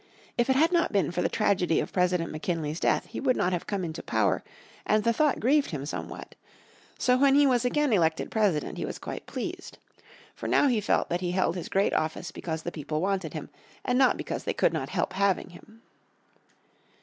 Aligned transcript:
If 0.35 0.49
it 0.49 0.55
had 0.55 0.71
not 0.71 0.91
been 0.91 1.11
for 1.11 1.21
the 1.21 1.29
tragedy 1.29 1.79
of 1.79 1.93
President 1.93 2.31
McKinley's 2.31 2.79
death 2.79 3.05
he 3.05 3.19
would 3.19 3.37
not 3.37 3.53
have 3.53 3.67
come 3.67 3.83
into 3.83 4.01
power, 4.01 4.43
and 4.83 5.03
the 5.03 5.13
thought 5.13 5.39
grieved 5.39 5.69
him 5.69 5.85
somewhat. 5.85 6.33
So 6.97 7.17
when 7.19 7.35
he 7.35 7.45
was 7.45 7.65
again 7.65 7.93
elected 7.93 8.31
president 8.31 8.79
he 8.79 8.83
was 8.85 8.97
quite 8.97 9.27
pleased. 9.27 9.77
For 10.33 10.47
now 10.47 10.67
he 10.67 10.81
felt 10.81 11.09
that 11.09 11.21
he 11.21 11.33
held 11.33 11.55
his 11.55 11.69
great 11.69 11.93
office 11.93 12.31
because 12.31 12.63
the 12.63 12.71
people 12.71 12.99
wanted 12.99 13.35
him, 13.35 13.51
and 13.85 13.99
not 13.99 14.17
because 14.17 14.43
they 14.43 14.55
could 14.55 14.73
not 14.73 14.89
help 14.89 15.13
having 15.13 15.51
him. 15.51 15.83